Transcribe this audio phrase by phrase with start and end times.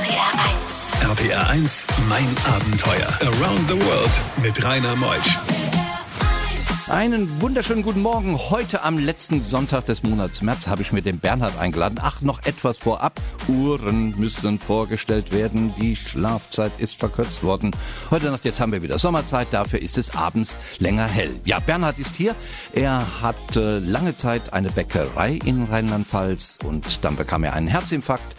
[0.00, 0.32] RPR
[1.02, 1.20] 1.
[1.20, 3.06] RPR 1, mein Abenteuer.
[3.20, 5.36] Around the World mit Rainer Meusch.
[6.88, 8.38] Einen wunderschönen guten Morgen.
[8.38, 11.98] Heute am letzten Sonntag des Monats März habe ich mir den Bernhard eingeladen.
[12.00, 13.20] Ach, noch etwas vorab.
[13.46, 15.74] Uhren müssen vorgestellt werden.
[15.78, 17.70] Die Schlafzeit ist verkürzt worden.
[18.10, 19.48] Heute Nacht, jetzt haben wir wieder Sommerzeit.
[19.50, 21.38] Dafür ist es abends länger hell.
[21.44, 22.34] Ja, Bernhard ist hier.
[22.72, 28.34] Er hat äh, lange Zeit eine Bäckerei in Rheinland-Pfalz und dann bekam er einen Herzinfarkt.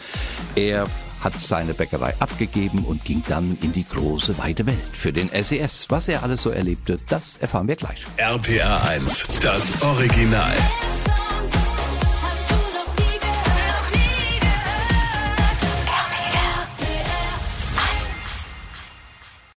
[0.56, 0.88] Er
[1.22, 5.86] hat seine Bäckerei abgegeben und ging dann in die große weite Welt für den SES.
[5.90, 8.06] Was er alles so erlebte, das erfahren wir gleich.
[8.18, 10.54] RPR 1, das Original.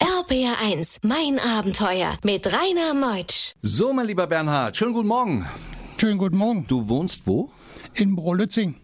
[0.01, 3.53] RPR 1, mein Abenteuer mit Rainer Meutsch.
[3.63, 5.47] So, mein lieber Bernhard, schönen guten Morgen.
[5.99, 6.67] Schönen guten Morgen.
[6.67, 7.51] Du wohnst wo?
[7.95, 8.75] In Brolützing.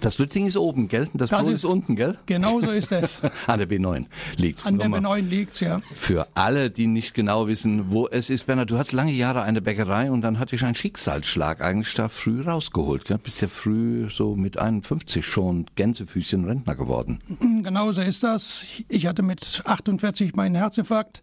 [0.00, 1.08] Das Lützing ist oben, gell?
[1.14, 2.16] Das, Das ist, ist- unten, gell?
[2.26, 3.20] Genau so ist es.
[3.46, 4.06] An der B9
[4.36, 4.66] liegt's.
[4.66, 5.80] An der Nochmal B9 liegt's, ja.
[5.94, 9.60] Für alle, die nicht genau wissen, wo es ist, Bernhard, du hattest lange Jahre eine
[9.60, 13.04] Bäckerei und dann hatte ich einen Schicksalsschlag eigentlich da früh rausgeholt.
[13.04, 13.18] Gell?
[13.18, 17.20] Bist ja früh so mit 51 schon Gänsefüßchen Rentner geworden.
[17.62, 18.64] Genau so ist das.
[18.88, 21.22] Ich hatte mit 48 meinen Herzinfarkt,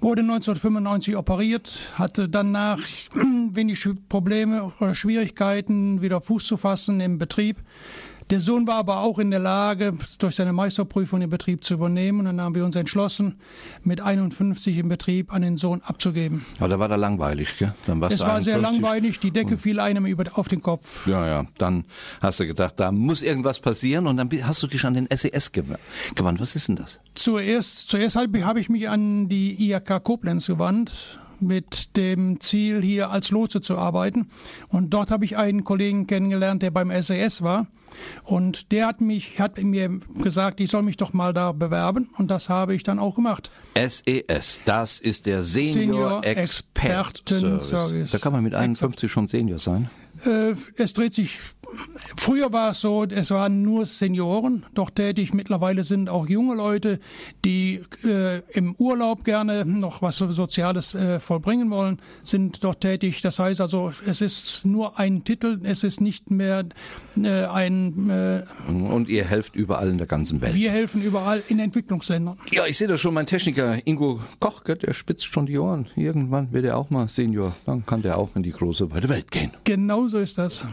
[0.00, 2.80] wurde 1995 operiert, hatte danach
[3.52, 7.58] wenig Probleme oder Schwierigkeiten, wieder Fuß zu fassen im Betrieb.
[8.30, 12.20] Der Sohn war aber auch in der Lage, durch seine Meisterprüfung den Betrieb zu übernehmen.
[12.20, 13.36] Und dann haben wir uns entschlossen,
[13.84, 16.44] mit 51 im Betrieb an den Sohn abzugeben.
[16.58, 17.72] Aber da war da langweilig, gell?
[17.86, 18.82] Dann warst Es war sehr 51.
[18.82, 21.06] langweilig, die Decke fiel einem über, auf den Kopf.
[21.06, 21.46] Ja, ja.
[21.56, 21.84] Dann
[22.20, 25.52] hast du gedacht, da muss irgendwas passieren und dann hast du dich an den SES
[25.54, 25.78] gew-
[26.14, 26.40] gewandt.
[26.40, 27.00] Was ist denn das?
[27.14, 33.10] Zuerst, zuerst habe habe ich mich an die IHK Koblenz gewandt mit dem Ziel, hier
[33.10, 34.28] als Lotse zu arbeiten.
[34.68, 37.66] Und dort habe ich einen Kollegen kennengelernt, der beim SAS war.
[38.24, 42.10] Und der hat mich, hat mir gesagt, ich soll mich doch mal da bewerben.
[42.18, 43.50] Und das habe ich dann auch gemacht.
[43.74, 44.24] SES, E
[44.64, 47.44] das ist der Senior, Senior Expert Service.
[47.44, 48.10] Expertenservice.
[48.10, 49.90] Da kann man mit 51 schon Senior sein.
[50.24, 51.38] Äh, es dreht sich.
[52.16, 55.34] Früher war es so, es waren nur Senioren dort tätig.
[55.34, 56.98] Mittlerweile sind auch junge Leute,
[57.44, 63.20] die äh, im Urlaub gerne noch was Soziales äh, vollbringen wollen, sind dort tätig.
[63.22, 66.64] Das heißt also, es ist nur ein Titel, es ist nicht mehr
[67.22, 68.08] äh, ein.
[68.10, 70.54] Äh, Und ihr helft überall in der ganzen Welt.
[70.54, 72.38] wir helfen überall in Entwicklungsländern.
[72.50, 75.88] Ja, ich sehe da schon, mein Techniker Ingo Koch, der spitzt schon die Ohren.
[75.96, 77.54] Irgendwann wird er auch mal Senior.
[77.66, 79.52] Dann kann der auch in die große weite Welt gehen.
[79.64, 80.64] Genau so ist das.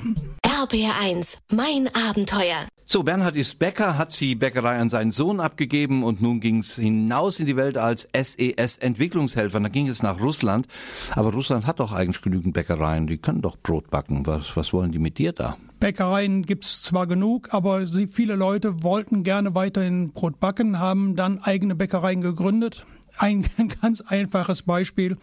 [0.55, 2.65] RPR 1, mein Abenteuer.
[2.85, 6.75] So, Bernhard ist Bäcker, hat die Bäckerei an seinen Sohn abgegeben und nun ging es
[6.75, 9.59] hinaus in die Welt als SES-Entwicklungshelfer.
[9.59, 10.67] Dann ging es nach Russland.
[11.11, 13.05] Aber Russland hat doch eigentlich genügend Bäckereien.
[13.07, 14.25] Die können doch Brot backen.
[14.27, 15.57] Was, was wollen die mit dir da?
[15.81, 21.39] Bäckereien gibt's zwar genug, aber sie, viele Leute wollten gerne weiterhin Brot backen, haben dann
[21.39, 22.85] eigene Bäckereien gegründet.
[23.17, 23.45] Ein
[23.81, 25.17] ganz einfaches Beispiel.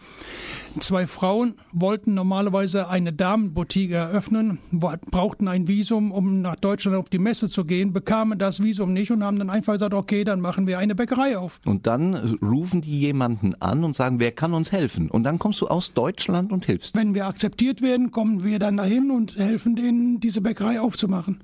[0.79, 7.19] Zwei Frauen wollten normalerweise eine Damenboutique eröffnen, brauchten ein Visum, um nach Deutschland auf die
[7.19, 10.65] Messe zu gehen, bekamen das Visum nicht und haben dann einfach gesagt, okay, dann machen
[10.65, 11.61] wir eine Bäckerei auf.
[11.65, 15.11] Und dann äh, rufen die jemanden an und sagen, wer kann uns helfen?
[15.11, 16.95] Und dann kommst du aus Deutschland und hilfst.
[16.95, 21.41] Wenn wir akzeptiert werden, kommen wir dann dahin und helfen denen, diese Bäckerei aufzumachen.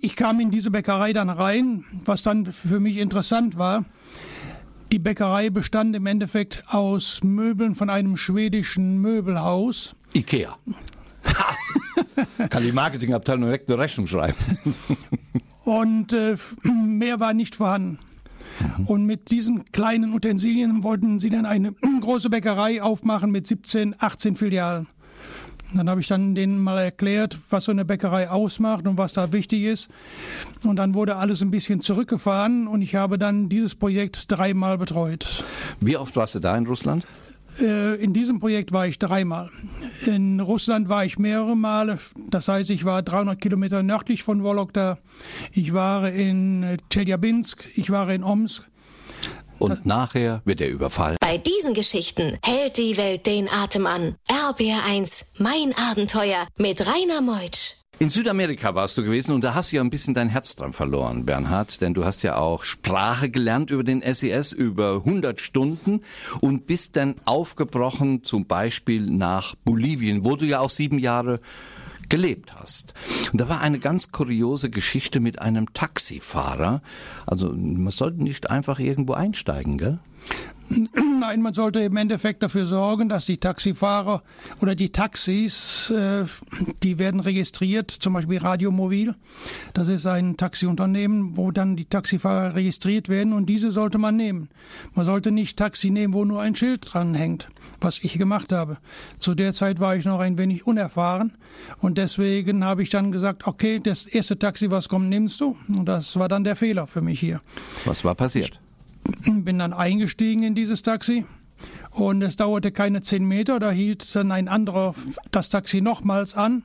[0.00, 3.84] Ich kam in diese Bäckerei dann rein, was dann für mich interessant war.
[4.90, 9.94] Die Bäckerei bestand im Endeffekt aus Möbeln von einem schwedischen Möbelhaus.
[10.14, 10.56] Ikea.
[12.48, 14.38] kann die Marketingabteilung direkt eine Rechnung schreiben.
[15.64, 17.98] Und äh, mehr war nicht vorhanden.
[18.86, 24.36] Und mit diesen kleinen Utensilien wollten sie dann eine große Bäckerei aufmachen mit 17, 18
[24.36, 24.86] Filialen.
[25.74, 29.32] Dann habe ich dann denen mal erklärt, was so eine Bäckerei ausmacht und was da
[29.32, 29.90] wichtig ist.
[30.64, 35.44] Und dann wurde alles ein bisschen zurückgefahren und ich habe dann dieses Projekt dreimal betreut.
[35.80, 37.04] Wie oft warst du da in Russland?
[37.60, 39.50] Äh, In diesem Projekt war ich dreimal.
[40.06, 41.98] In Russland war ich mehrere Male.
[42.30, 44.98] Das heißt, ich war 300 Kilometer nördlich von Wologda.
[45.52, 47.68] Ich war in Tscheljabinsk.
[47.74, 48.64] Ich war in Omsk.
[49.58, 51.16] Und nachher wird der Überfall.
[51.20, 54.14] Bei diesen Geschichten hält die Welt den Atem an.
[54.28, 57.74] RPR 1, mein Abenteuer mit Rainer Meutsch.
[58.00, 60.72] In Südamerika warst du gewesen und da hast du ja ein bisschen dein Herz dran
[60.72, 66.02] verloren, Bernhard, denn du hast ja auch Sprache gelernt über den SES über 100 Stunden
[66.40, 71.40] und bist dann aufgebrochen zum Beispiel nach Bolivien, wo du ja auch sieben Jahre
[72.08, 72.94] gelebt hast.
[73.32, 76.82] Und da war eine ganz kuriose Geschichte mit einem Taxifahrer.
[77.26, 79.98] Also man sollte nicht einfach irgendwo einsteigen, gell?
[81.20, 84.22] Nein, man sollte im Endeffekt dafür sorgen, dass die Taxifahrer
[84.60, 86.24] oder die Taxis, äh,
[86.82, 89.14] die werden registriert, zum Beispiel Radiomobil.
[89.72, 94.48] Das ist ein Taxiunternehmen, wo dann die Taxifahrer registriert werden und diese sollte man nehmen.
[94.94, 97.48] Man sollte nicht Taxi nehmen, wo nur ein Schild dran hängt,
[97.80, 98.78] was ich gemacht habe.
[99.18, 101.36] Zu der Zeit war ich noch ein wenig unerfahren
[101.78, 105.56] und deswegen habe ich dann gesagt, okay, das erste Taxi, was kommt, nimmst du.
[105.68, 107.40] Und das war dann der Fehler für mich hier.
[107.84, 108.60] Was war passiert?
[108.62, 108.67] Ich
[109.26, 111.24] bin dann eingestiegen in dieses Taxi
[111.90, 114.94] und es dauerte keine zehn Meter, da hielt dann ein anderer
[115.30, 116.62] das Taxi nochmals an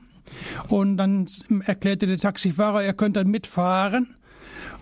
[0.68, 1.26] und dann
[1.64, 4.16] erklärte der Taxifahrer, er könnte mitfahren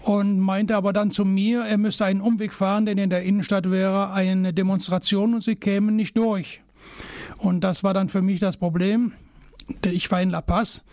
[0.02, 3.70] und meinte aber dann zu mir, er müsste einen Umweg fahren, denn in der Innenstadt
[3.70, 6.60] wäre eine Demonstration und sie kämen nicht durch.
[7.38, 9.12] Und das war dann für mich das Problem.
[9.84, 10.84] Ich war in La Paz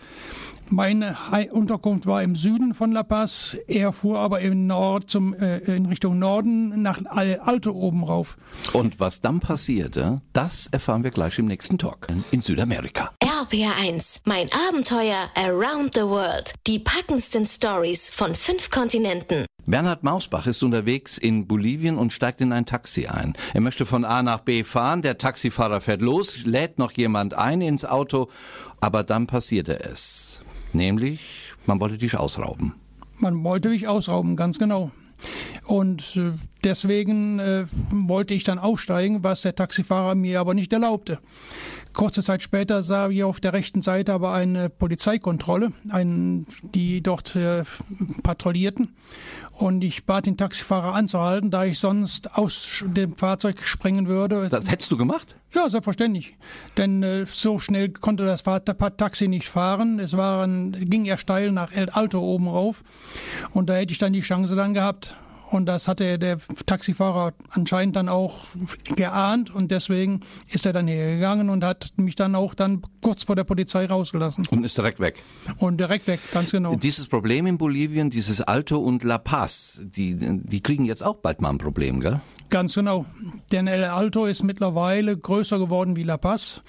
[0.70, 1.18] meine
[1.52, 3.58] Unterkunft war im Süden von La Paz.
[3.68, 8.38] Er fuhr aber im Nord zum, äh, in Richtung Norden nach Alto oben rauf.
[8.74, 13.12] Und was dann passierte, das erfahren wir gleich im nächsten Talk in Südamerika.
[13.24, 16.54] RPR1, mein Abenteuer Around the World.
[16.68, 19.46] Die packendsten Stories von fünf Kontinenten.
[19.66, 23.34] Bernhard Mausbach ist unterwegs in Bolivien und steigt in ein Taxi ein.
[23.54, 27.62] Er möchte von A nach B fahren, der Taxifahrer fährt los, lädt noch jemand ein
[27.62, 28.30] ins Auto,
[28.82, 30.42] aber dann passierte es.
[30.74, 32.76] Nämlich, man wollte dich ausrauben.
[33.18, 34.92] Man wollte mich ausrauben, ganz genau.
[35.70, 36.32] Und äh,
[36.64, 41.20] deswegen äh, wollte ich dann aussteigen, was der Taxifahrer mir aber nicht erlaubte.
[41.94, 47.36] Kurze Zeit später sah ich auf der rechten Seite aber eine Polizeikontrolle, einen, die dort
[47.36, 47.66] äh,
[48.24, 48.96] patrouillierten.
[49.54, 54.50] Und ich bat den Taxifahrer anzuhalten, da ich sonst aus dem Fahrzeug springen würde.
[54.50, 55.36] Das hättest du gemacht?
[55.54, 56.36] Ja, selbstverständlich.
[56.78, 58.42] Denn äh, so schnell konnte das
[58.98, 60.00] Taxi nicht fahren.
[60.00, 62.84] Es waren, ging ja steil nach El Alto oben rauf.
[63.52, 65.16] Und da hätte ich dann die Chance dann gehabt.
[65.52, 68.46] Und das hatte der Taxifahrer anscheinend dann auch
[68.96, 73.36] geahnt und deswegen ist er dann hergegangen und hat mich dann auch dann kurz vor
[73.36, 74.46] der Polizei rausgelassen.
[74.52, 75.24] Und ist direkt weg.
[75.58, 76.76] Und direkt weg, ganz genau.
[76.76, 81.42] Dieses Problem in Bolivien, dieses Alto und La Paz, die, die kriegen jetzt auch bald
[81.42, 82.22] mal ein Problem, gell?
[82.50, 83.06] Ganz genau.
[83.52, 86.62] Denn El Alto ist mittlerweile größer geworden wie La Paz.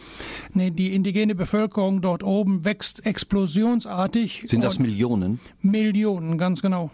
[0.55, 4.45] Die indigene Bevölkerung dort oben wächst explosionsartig.
[4.47, 5.41] Sind das Millionen?
[5.61, 6.91] Millionen, ganz genau.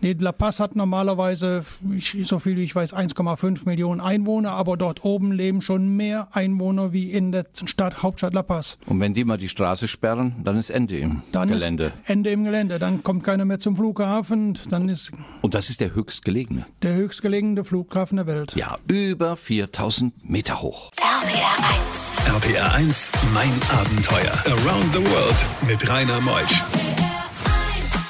[0.00, 1.64] Nee, La Paz hat normalerweise,
[1.96, 6.92] so viel wie ich weiß, 1,5 Millionen Einwohner, aber dort oben leben schon mehr Einwohner
[6.92, 8.78] wie in der Stadt, Hauptstadt La Paz.
[8.86, 11.86] Und wenn die mal die Straße sperren, dann ist Ende im dann Gelände.
[11.86, 12.78] Ist Ende im Gelände.
[12.78, 14.58] Dann kommt keiner mehr zum Flughafen.
[14.68, 15.12] Dann ist
[15.42, 16.66] Und das ist der höchstgelegene?
[16.82, 18.54] Der höchstgelegene Flughafen der Welt.
[18.56, 20.90] Ja, über 4000 Meter hoch.
[20.96, 21.58] RPR
[22.36, 22.46] 1.
[22.46, 24.32] RPR 1, mein Abenteuer.
[24.46, 26.62] Around the World mit Rainer Meusch.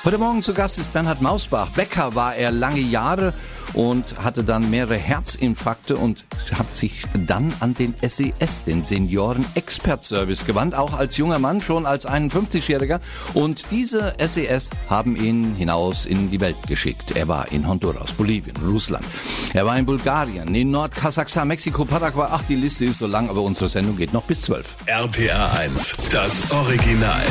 [0.04, 1.68] Heute Morgen zu Gast ist Bernhard Mausbach.
[1.68, 3.32] Bäcker war er lange Jahre
[3.72, 10.02] und hatte dann mehrere Herzinfarkte und hat sich dann an den SES, den Senioren Expert
[10.02, 12.98] Service gewandt, auch als junger Mann, schon als 51-Jähriger.
[13.34, 17.12] Und diese SES haben ihn hinaus in die Welt geschickt.
[17.14, 19.06] Er war in Honduras, Bolivien, Russland.
[19.54, 22.26] Er war in Bulgarien, in Nordkasachstan, Mexiko, Paraguay.
[22.28, 24.66] Ach, die Liste ist so lang, aber unsere Sendung geht noch bis 12.
[24.86, 27.22] RPR 1, das Original.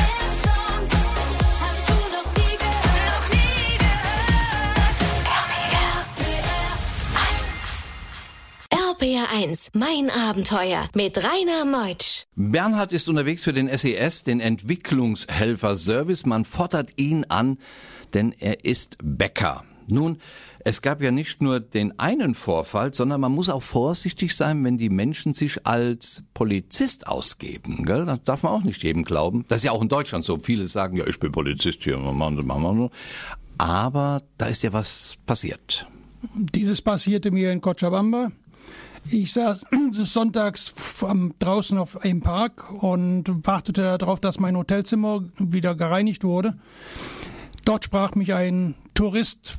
[9.02, 12.26] RPR 1, mein Abenteuer mit Rainer Meutsch.
[12.36, 16.28] Bernhard ist unterwegs für den SES, den Entwicklungshelfer-Service.
[16.28, 17.58] Man fordert ihn an,
[18.14, 19.64] denn er ist Bäcker.
[19.88, 20.20] Nun,
[20.64, 24.78] es gab ja nicht nur den einen Vorfall, sondern man muss auch vorsichtig sein, wenn
[24.78, 27.86] die Menschen sich als Polizist ausgeben.
[27.86, 28.06] Gell?
[28.06, 29.46] Das darf man auch nicht jedem glauben.
[29.48, 30.38] Das ist ja auch in Deutschland so.
[30.38, 31.98] Viele sagen, ja, ich bin Polizist hier.
[33.58, 35.88] Aber da ist ja was passiert.
[36.36, 38.32] Dieses passierte mir in Cochabamba.
[39.10, 40.74] Ich saß sonntags
[41.40, 46.58] draußen auf einem Park und wartete darauf, dass mein Hotelzimmer wieder gereinigt wurde.
[47.66, 49.58] Dort sprach mich ein Tourist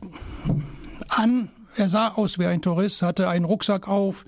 [1.08, 1.50] an.
[1.75, 4.26] Er sah aus wie ein Tourist, hatte einen Rucksack auf,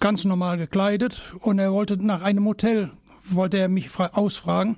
[0.00, 2.90] ganz normal gekleidet und er wollte nach einem Hotel,
[3.24, 4.76] wollte er mich ausfragen.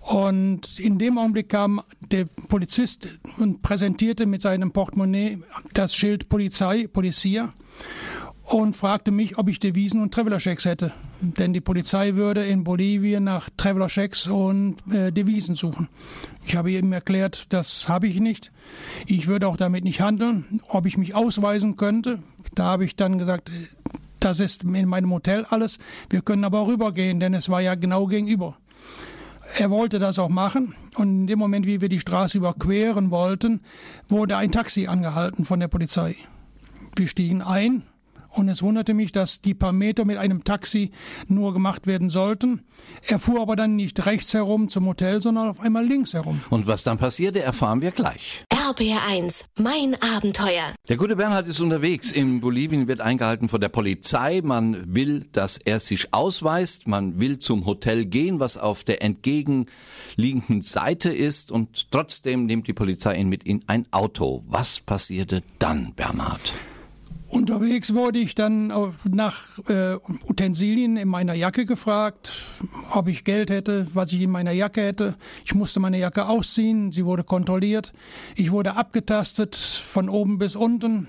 [0.00, 3.08] Und in dem Augenblick kam der Polizist
[3.38, 5.38] und präsentierte mit seinem Portemonnaie
[5.74, 7.52] das Schild Polizei, Polizia
[8.52, 10.92] und fragte mich, ob ich Devisen und Traveler-Schecks hätte.
[11.20, 15.88] Denn die Polizei würde in Bolivien nach Traveler-Schecks und äh, Devisen suchen.
[16.44, 18.52] Ich habe ihm erklärt, das habe ich nicht.
[19.06, 20.60] Ich würde auch damit nicht handeln.
[20.68, 22.22] Ob ich mich ausweisen könnte,
[22.54, 23.50] da habe ich dann gesagt,
[24.20, 25.78] das ist in meinem Hotel alles.
[26.10, 28.58] Wir können aber rübergehen, denn es war ja genau gegenüber.
[29.56, 33.60] Er wollte das auch machen und in dem Moment, wie wir die Straße überqueren wollten,
[34.08, 36.16] wurde ein Taxi angehalten von der Polizei.
[36.96, 37.82] Wir stiegen ein
[38.34, 40.90] Und es wunderte mich, dass die paar Meter mit einem Taxi
[41.28, 42.62] nur gemacht werden sollten.
[43.06, 46.40] Er fuhr aber dann nicht rechts herum zum Hotel, sondern auf einmal links herum.
[46.48, 48.44] Und was dann passierte, erfahren wir gleich.
[48.50, 50.72] RBR1, mein Abenteuer.
[50.88, 52.10] Der gute Bernhard ist unterwegs.
[52.10, 54.40] In Bolivien wird eingehalten von der Polizei.
[54.42, 56.88] Man will, dass er sich ausweist.
[56.88, 61.52] Man will zum Hotel gehen, was auf der entgegenliegenden Seite ist.
[61.52, 64.42] Und trotzdem nimmt die Polizei ihn mit in ein Auto.
[64.46, 66.52] Was passierte dann, Bernhard?
[67.32, 68.70] Unterwegs wurde ich dann
[69.10, 69.94] nach äh,
[70.28, 72.34] Utensilien in meiner Jacke gefragt,
[72.92, 75.14] ob ich Geld hätte, was ich in meiner Jacke hätte.
[75.42, 77.94] Ich musste meine Jacke ausziehen, sie wurde kontrolliert.
[78.36, 81.08] Ich wurde abgetastet von oben bis unten.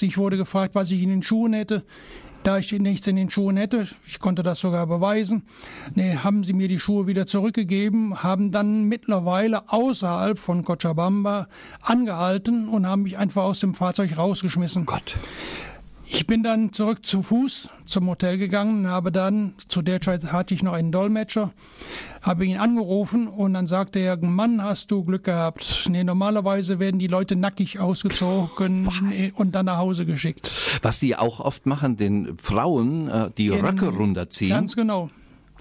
[0.00, 1.82] Ich wurde gefragt, was ich in den Schuhen hätte.
[2.46, 5.42] Da ich nichts in den Schuhen hätte, ich konnte das sogar beweisen,
[5.96, 11.48] nee, haben sie mir die Schuhe wieder zurückgegeben, haben dann mittlerweile außerhalb von Cochabamba
[11.80, 14.86] angehalten und haben mich einfach aus dem Fahrzeug rausgeschmissen.
[14.86, 15.16] Gott.
[16.08, 20.54] Ich bin dann zurück zu Fuß zum Hotel gegangen, habe dann, zu der Zeit hatte
[20.54, 21.52] ich noch einen Dolmetscher,
[22.22, 25.88] habe ihn angerufen und dann sagte er, Mann, hast du Glück gehabt.
[25.90, 28.88] Nee, normalerweise werden die Leute nackig ausgezogen
[29.36, 30.78] und dann nach Hause geschickt.
[30.82, 35.10] Was die auch oft machen, den Frauen äh, die Röcke runterziehen Ganz genau.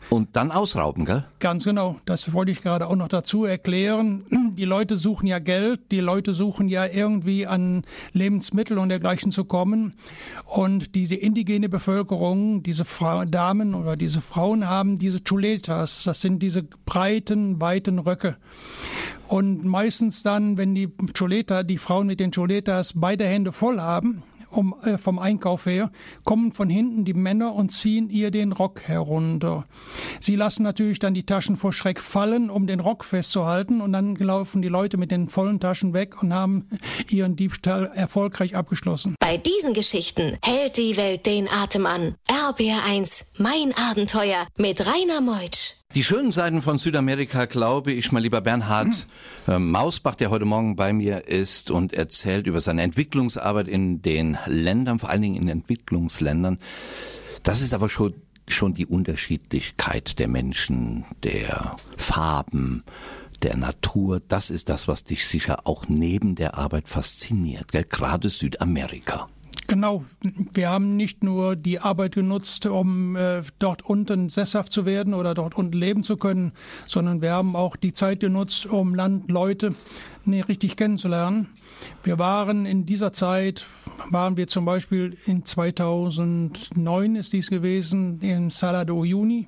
[0.09, 1.25] Und dann ausrauben, gell?
[1.39, 1.99] Ganz genau.
[2.05, 4.25] Das wollte ich gerade auch noch dazu erklären.
[4.55, 7.83] Die Leute suchen ja Geld, die Leute suchen ja irgendwie an
[8.13, 9.95] Lebensmittel und dergleichen zu kommen.
[10.45, 16.03] Und diese indigene Bevölkerung, diese Fra Damen oder diese Frauen haben diese Chuletas.
[16.03, 18.37] Das sind diese breiten, weiten Röcke.
[19.27, 24.23] Und meistens dann, wenn die Chuleta, die Frauen mit den Chuletas beide Hände voll haben,
[24.55, 25.91] um, äh, vom Einkauf her,
[26.23, 29.65] kommen von hinten die Männer und ziehen ihr den Rock herunter.
[30.19, 34.15] Sie lassen natürlich dann die Taschen vor Schreck fallen, um den Rock festzuhalten und dann
[34.15, 36.67] laufen die Leute mit den vollen Taschen weg und haben
[37.09, 39.15] ihren Diebstahl erfolgreich abgeschlossen.
[39.19, 42.15] Bei diesen Geschichten hält die Welt den Atem an.
[42.27, 45.74] RBR1, mein Abenteuer mit Rainer Meutsch.
[45.95, 49.07] Die schönen Seiten von Südamerika, glaube ich, mal lieber Bernhard
[49.47, 54.37] äh, Mausbach, der heute Morgen bei mir ist und erzählt über seine Entwicklungsarbeit in den
[54.45, 56.59] Ländern, vor allen Dingen in Entwicklungsländern.
[57.43, 58.13] Das ist aber schon,
[58.49, 62.83] schon die Unterschiedlichkeit der Menschen, der Farben,
[63.41, 64.21] der Natur.
[64.27, 67.85] Das ist das, was dich sicher auch neben der Arbeit fasziniert, gell?
[67.85, 69.29] gerade Südamerika.
[69.67, 70.05] Genau,
[70.53, 75.33] wir haben nicht nur die Arbeit genutzt, um äh, dort unten sesshaft zu werden oder
[75.33, 76.53] dort unten leben zu können,
[76.85, 79.73] sondern wir haben auch die Zeit genutzt, um Land, Leute
[80.25, 81.47] nee, richtig kennenzulernen.
[82.03, 83.65] Wir waren in dieser Zeit,
[84.09, 89.47] waren wir zum Beispiel in 2009 ist dies gewesen, in Salado Uyuni.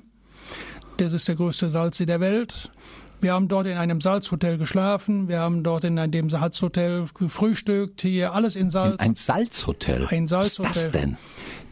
[0.98, 2.72] Das ist der größte Salzsee der Welt.
[3.20, 5.28] Wir haben dort in einem Salzhotel geschlafen.
[5.28, 8.02] Wir haben dort in dem Salzhotel gefrühstückt.
[8.02, 9.00] Hier alles in Salz.
[9.00, 10.08] Ein Salzhotel.
[10.10, 10.74] Ein Was ist Salzhotel.
[10.74, 11.18] das denn?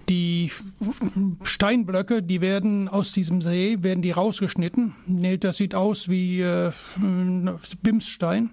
[0.09, 0.51] Die
[1.41, 4.93] Steinblöcke, die werden aus diesem See, werden die rausgeschnitten.
[5.07, 6.71] Nee, das sieht aus wie äh,
[7.81, 8.51] Bimsstein.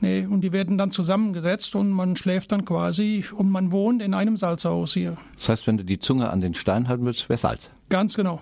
[0.00, 4.12] Nee, und die werden dann zusammengesetzt und man schläft dann quasi und man wohnt in
[4.12, 5.14] einem Salzhaus hier.
[5.36, 7.70] Das heißt, wenn du die Zunge an den Stein halten würdest, wäre Salz.
[7.90, 8.40] Ganz genau.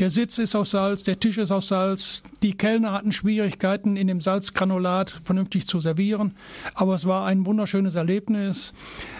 [0.00, 2.22] Der Sitz ist aus Salz, der Tisch ist aus Salz.
[2.42, 6.34] Die Kellner hatten Schwierigkeiten, in dem Salzgranulat vernünftig zu servieren.
[6.74, 8.72] Aber es war ein wunderschönes Erlebnis.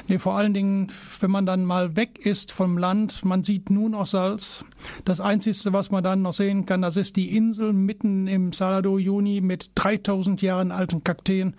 [0.08, 3.90] Nee, vor allen Dingen, wenn man dann mal weg ist vom Land, man sieht nur
[3.90, 4.64] noch Salz.
[5.04, 8.98] Das Einzige, was man dann noch sehen kann, das ist die Insel mitten im Salado
[8.98, 11.54] Juni mit 3000 Jahren alten Kakteen.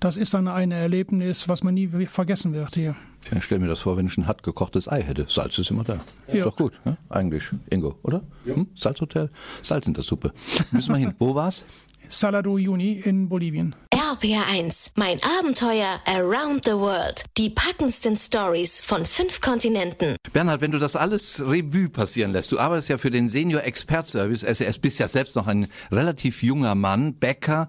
[0.00, 2.96] Das ist dann ein Erlebnis, was man nie vergessen wird hier.
[3.32, 5.26] Ja, stell mir das vor, wenn ich ein hart gekochtes Ei hätte.
[5.28, 5.94] Salz ist immer da.
[6.26, 6.44] Ist Ja.
[6.44, 6.96] doch gut, ne?
[7.08, 8.22] eigentlich, Ingo, oder?
[8.44, 8.66] Hm?
[8.74, 9.30] Salzhotel,
[9.62, 10.32] Salz in der Suppe.
[10.72, 11.14] Müssen wir hin.
[11.18, 11.64] Wo war's?
[12.08, 13.74] Salado Juni in Bolivien.
[14.04, 17.24] RPR1, mein Abenteuer around the world.
[17.38, 20.16] Die packendsten Stories von fünf Kontinenten.
[20.30, 24.06] Bernhard, wenn du das alles Revue passieren lässt, du arbeitest ja für den Senior Expert
[24.06, 27.68] Service, SES, bist ja selbst noch ein relativ junger Mann, Bäcker.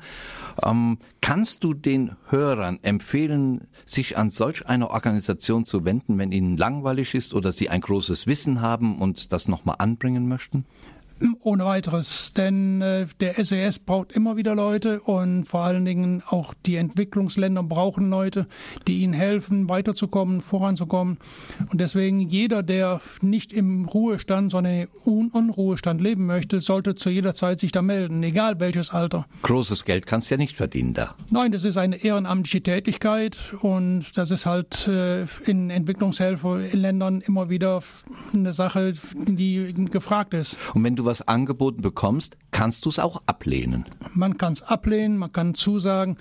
[0.62, 6.58] Ähm, kannst du den Hörern empfehlen, sich an solch eine Organisation zu wenden, wenn ihnen
[6.58, 10.66] langweilig ist oder sie ein großes Wissen haben und das nochmal anbringen möchten?
[11.42, 16.54] Ohne weiteres, denn äh, der SES braucht immer wieder Leute und vor allen Dingen auch
[16.66, 18.48] die Entwicklungsländer brauchen Leute,
[18.88, 21.18] die ihnen helfen, weiterzukommen, voranzukommen.
[21.72, 27.10] Und deswegen jeder, der nicht im Ruhestand, sondern im Un Unruhestand leben möchte, sollte zu
[27.10, 29.26] jeder Zeit sich da melden, egal welches Alter.
[29.44, 31.16] Großes Geld kannst du ja nicht verdienen da.
[31.30, 37.80] Nein, das ist eine ehrenamtliche Tätigkeit und das ist halt äh, in Entwicklungshelferländern immer wieder
[38.34, 40.58] eine Sache, die gefragt ist.
[40.74, 43.86] Und wenn du du was angeboten bekommst, kannst du es auch ablehnen.
[44.14, 46.18] Man kann es ablehnen, man kann zusagen.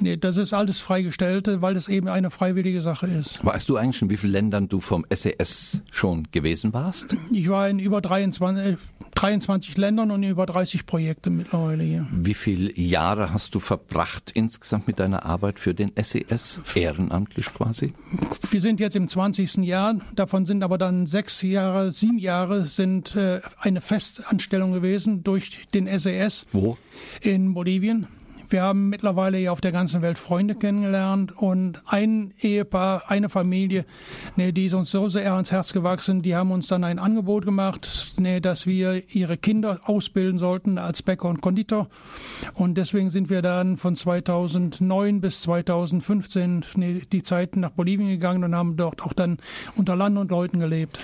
[0.00, 3.44] Nee, das ist alles Freigestellte, weil das eben eine freiwillige Sache ist.
[3.44, 7.16] Weißt du eigentlich, in wie vielen Ländern du vom SES schon gewesen warst?
[7.30, 8.76] Ich war in über 23,
[9.16, 12.06] 23 Ländern und über 30 Projekten mittlerweile hier.
[12.12, 16.60] Wie viele Jahre hast du verbracht insgesamt mit deiner Arbeit für den SES?
[16.74, 17.94] Ehrenamtlich quasi?
[18.50, 19.56] Wir sind jetzt im 20.
[19.64, 25.60] Jahr, davon sind aber dann sechs Jahre, sieben Jahre sind äh, eine Festanstellung gewesen durch
[25.72, 26.76] den SES Wo?
[27.22, 28.06] in Bolivien.
[28.48, 33.84] Wir haben mittlerweile ja auf der ganzen Welt Freunde kennengelernt und ein Ehepaar, eine Familie,
[34.36, 37.44] ne, die ist uns so sehr ans Herz gewachsen, die haben uns dann ein Angebot
[37.44, 41.88] gemacht, ne, dass wir ihre Kinder ausbilden sollten als Bäcker und Konditor.
[42.54, 48.44] Und deswegen sind wir dann von 2009 bis 2015 ne, die Zeit nach Bolivien gegangen
[48.44, 49.38] und haben dort auch dann
[49.74, 50.98] unter Land und Leuten gelebt.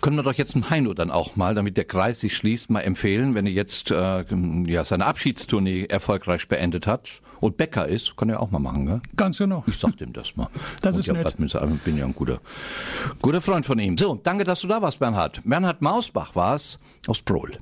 [0.00, 2.80] Können wir doch jetzt dem Heino dann auch mal, damit der Kreis sich schließt, mal
[2.80, 4.24] empfehlen, wenn er jetzt äh,
[4.66, 7.08] ja, seine Abschiedstournee erfolgreich beendet hat
[7.40, 9.00] und Bäcker ist, kann er auch mal machen, gell?
[9.16, 9.64] Ganz genau.
[9.66, 10.48] Ich sag dem das mal.
[10.80, 11.38] Das Und ist ich nett.
[11.38, 12.40] mit sagen, bin ja ein guter,
[13.20, 13.96] guter Freund von ihm.
[13.96, 15.40] So, danke, dass du da warst, Bernhard.
[15.44, 17.58] Bernhard Mausbach war es aus Prohl.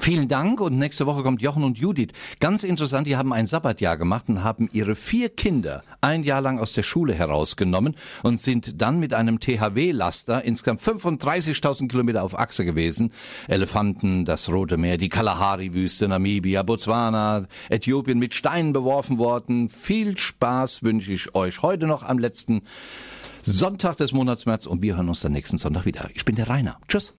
[0.00, 2.08] Vielen Dank und nächste Woche kommt Jochen und Judith.
[2.40, 6.58] Ganz interessant, die haben ein Sabbatjahr gemacht und haben ihre vier Kinder ein Jahr lang
[6.58, 12.64] aus der Schule herausgenommen und sind dann mit einem THW-Laster insgesamt 35.000 Kilometer auf Achse
[12.64, 13.12] gewesen.
[13.46, 19.68] Elefanten, das Rote Meer, die Kalahari-Wüste, Namibia, Botswana, Äthiopien mit Steinen beworfen worden.
[19.68, 22.62] Viel Spaß wünsche ich euch heute noch am letzten
[23.42, 26.08] Sonntag des Monats März und wir hören uns dann nächsten Sonntag wieder.
[26.14, 26.78] Ich bin der Rainer.
[26.88, 27.12] Tschüss.